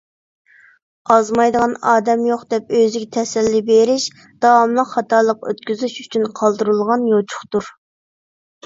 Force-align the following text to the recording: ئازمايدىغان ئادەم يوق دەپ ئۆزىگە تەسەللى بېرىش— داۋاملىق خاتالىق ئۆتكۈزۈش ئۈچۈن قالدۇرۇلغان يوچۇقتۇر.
ئازمايدىغان 1.15 1.75
ئادەم 1.91 2.23
يوق 2.29 2.47
دەپ 2.55 2.73
ئۆزىگە 2.79 3.11
تەسەللى 3.19 3.61
بېرىش— 3.69 4.09
داۋاملىق 4.47 4.91
خاتالىق 4.97 5.47
ئۆتكۈزۈش 5.53 6.03
ئۈچۈن 6.07 6.29
قالدۇرۇلغان 6.43 7.09
يوچۇقتۇر. 7.15 7.73